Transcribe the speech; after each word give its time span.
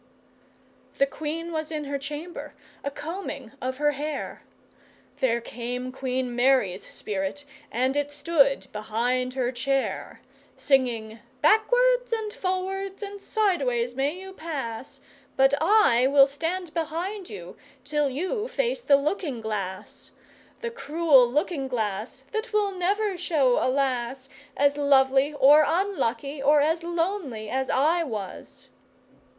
The 0.97 1.05
Queen 1.05 1.51
was 1.51 1.71
in 1.71 1.83
her 1.83 1.99
chamber, 1.99 2.55
a 2.83 2.89
combing 2.89 3.51
of 3.61 3.77
her 3.77 3.91
hair, 3.91 4.41
There 5.19 5.39
came 5.41 5.91
Queen 5.91 6.35
Mary's 6.35 6.87
spirit 6.87 7.45
and 7.71 7.95
it 7.95 8.11
stood 8.11 8.65
behind 8.71 9.35
her 9.35 9.51
chair, 9.51 10.19
Singing, 10.57 11.19
'Backwards 11.41 12.11
and 12.11 12.33
forwards 12.33 13.03
and 13.03 13.21
sideways 13.21 13.91
you 13.91 13.95
may 13.97 14.31
pass, 14.31 15.01
But 15.37 15.53
I 15.61 16.07
will 16.07 16.25
stand 16.25 16.73
behind 16.73 17.29
you 17.29 17.55
till 17.85 18.09
you 18.09 18.47
face 18.47 18.81
the 18.81 18.97
looking 18.97 19.39
glass. 19.39 20.09
The 20.61 20.71
cruel 20.71 21.27
looking 21.27 21.67
glass 21.67 22.23
that 22.31 22.51
will 22.51 22.71
never 22.71 23.17
show 23.19 23.57
a 23.63 23.69
lass 23.69 24.29
As 24.57 24.77
lovely 24.77 25.31
or 25.35 25.63
unlucky 25.63 26.41
or 26.41 26.59
as 26.59 26.81
lonely 26.83 27.51
as 27.51 27.69
I 27.69 28.01
was! 28.03 28.67